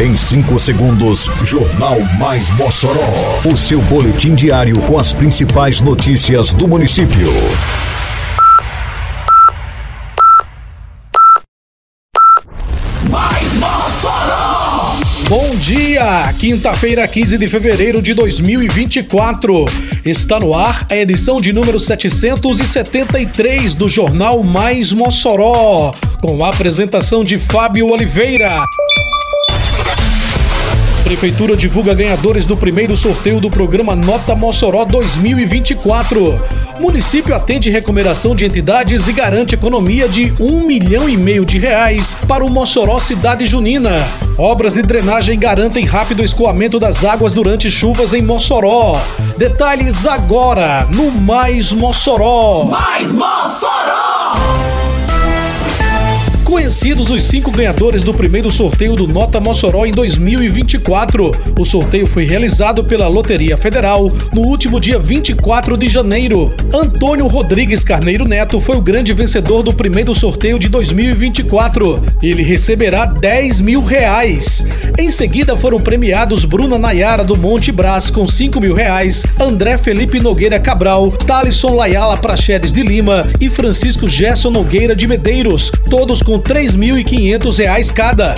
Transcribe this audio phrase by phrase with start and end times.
[0.00, 3.40] Em 5 segundos, Jornal Mais Mossoró.
[3.44, 7.30] O seu boletim diário com as principais notícias do município.
[13.10, 14.96] Mais Mossoró!
[15.28, 16.32] Bom dia!
[16.38, 19.66] Quinta-feira, 15 de fevereiro de 2024.
[20.04, 27.22] Está no ar a edição de número 773 do Jornal Mais Mossoró, com a apresentação
[27.22, 28.64] de Fábio Oliveira.
[31.04, 36.40] Prefeitura divulga ganhadores do primeiro sorteio do programa Nota Mossoró 2024.
[36.78, 42.16] Município atende recomendação de entidades e garante economia de um milhão e meio de reais
[42.26, 43.96] para o Mossoró Cidade Junina.
[44.38, 48.98] Obras de drenagem garantem rápido escoamento das águas durante chuvas em Mossoró.
[49.36, 52.64] Detalhes agora no Mais Mossoró.
[52.64, 54.61] Mais Mossoró!
[56.72, 61.30] Conhecidos os cinco ganhadores do primeiro sorteio do Nota Mossoró em 2024.
[61.60, 66.50] O sorteio foi realizado pela Loteria Federal no último dia 24 de janeiro.
[66.72, 72.06] Antônio Rodrigues Carneiro Neto foi o grande vencedor do primeiro sorteio de 2024.
[72.22, 74.64] Ele receberá 10 mil reais.
[74.98, 80.20] Em seguida foram premiados Bruna Nayara do Monte Brás com 5 mil reais, André Felipe
[80.20, 86.38] Nogueira Cabral, Talisson Layala Prachedes de Lima e Francisco Gerson Nogueira de Medeiros, todos com
[86.62, 88.34] R$ 3.500 cada.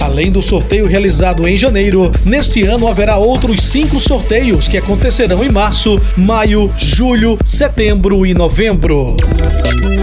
[0.00, 5.50] Além do sorteio realizado em janeiro, neste ano haverá outros cinco sorteios que acontecerão em
[5.50, 9.16] março, maio, julho, setembro e novembro.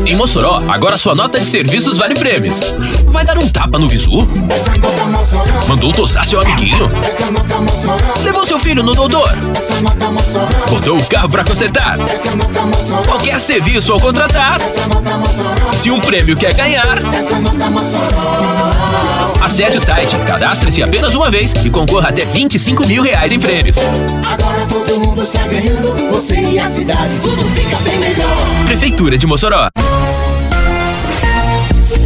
[0.05, 2.61] Em Mossoró, agora sua nota de serviços vale prêmios.
[3.07, 4.11] Vai dar um tapa no visu?
[5.67, 6.87] Mandou tosar seu amiguinho?
[8.23, 9.29] Levou seu filho no doutor?
[10.69, 11.97] Botou o carro pra consertar?
[13.07, 14.59] Qualquer serviço ao contratar?
[15.75, 16.99] Se um prêmio quer ganhar?
[19.41, 23.77] Acesse o site, cadastre-se apenas uma vez e concorra até 25 mil reais em prêmios.
[24.23, 28.65] Agora todo mundo está ganhando, você e a cidade, tudo fica bem melhor.
[28.65, 29.69] Prefeitura de Mossoró.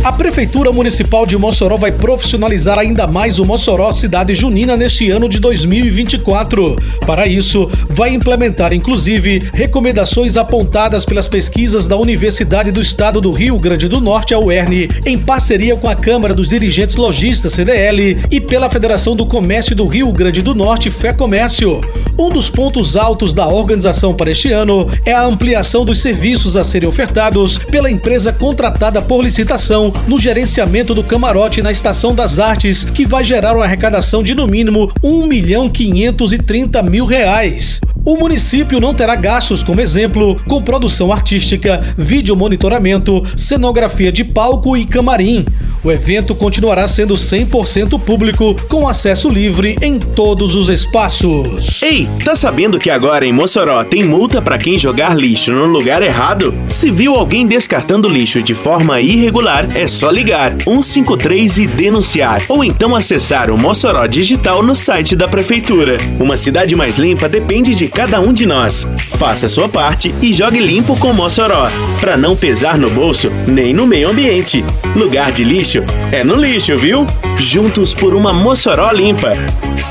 [0.01, 5.27] A Prefeitura Municipal de Mossoró vai profissionalizar ainda mais o Mossoró Cidade Junina neste ano
[5.27, 6.77] de 2024.
[7.05, 13.59] Para isso, vai implementar inclusive recomendações apontadas pelas pesquisas da Universidade do Estado do Rio
[13.59, 18.39] Grande do Norte, a UERN, em parceria com a Câmara dos Dirigentes Logistas, CDL, e
[18.39, 21.81] pela Federação do Comércio do Rio Grande do Norte, Fé Comércio.
[22.17, 26.63] Um dos pontos altos da organização para este ano é a ampliação dos serviços a
[26.63, 32.83] serem ofertados pela empresa contratada por licitação no gerenciamento do camarote na Estação das Artes,
[32.83, 37.79] que vai gerar uma arrecadação de no mínimo 1 milhão 530 mil reais.
[38.05, 44.75] O município não terá gastos, como exemplo, com produção artística, vídeo monitoramento, cenografia de palco
[44.77, 45.45] e camarim.
[45.81, 51.81] O evento continuará sendo 100% público, com acesso livre em todos os espaços.
[51.81, 56.01] Ei, tá sabendo que agora em Mossoró tem multa para quem jogar lixo no lugar
[56.01, 56.53] errado?
[56.67, 62.61] Se viu alguém descartando lixo de forma irregular, é só ligar 153 e denunciar, ou
[62.61, 65.97] então acessar o Mossoró Digital no site da prefeitura.
[66.19, 68.85] Uma cidade mais limpa depende de cada um de nós.
[69.17, 71.69] Faça a sua parte e jogue limpo com Mossoró,
[72.01, 74.63] para não pesar no bolso nem no meio ambiente.
[74.95, 77.05] Lugar de lixo é no lixo, viu?
[77.37, 79.33] Juntos por uma Mossoró limpa.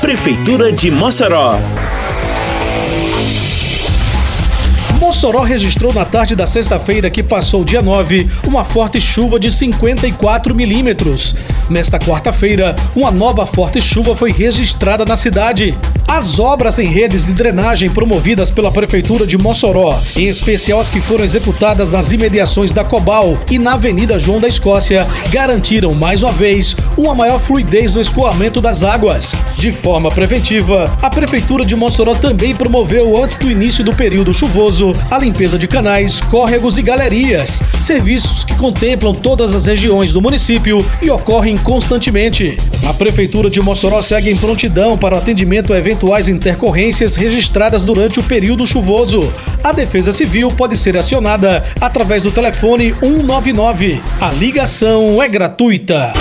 [0.01, 1.55] Prefeitura de Mossoró.
[5.19, 10.55] Mossoró registrou na tarde da sexta-feira que passou dia 9 uma forte chuva de 54
[10.55, 11.35] milímetros.
[11.69, 15.77] Nesta quarta-feira, uma nova forte chuva foi registrada na cidade.
[16.07, 20.99] As obras em redes de drenagem promovidas pela Prefeitura de Mossoró, em especial as que
[20.99, 26.31] foram executadas nas imediações da Cobal e na Avenida João da Escócia, garantiram mais uma
[26.31, 29.35] vez uma maior fluidez no escoamento das águas.
[29.55, 34.93] De forma preventiva, a Prefeitura de Mossoró também promoveu, antes do início do período chuvoso,
[35.11, 40.85] a limpeza de canais, córregos e galerias, serviços que contemplam todas as regiões do município
[41.01, 42.57] e ocorrem constantemente.
[42.87, 48.19] A Prefeitura de Mossoró segue em prontidão para o atendimento a eventuais intercorrências registradas durante
[48.19, 49.21] o período chuvoso.
[49.63, 54.01] A Defesa Civil pode ser acionada através do telefone 199.
[54.21, 56.13] A ligação é gratuita.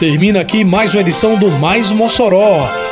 [0.00, 2.68] Termina aqui mais uma edição do Mais Mossoró,